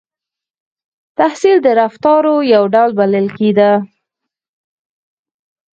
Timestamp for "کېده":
3.37-3.71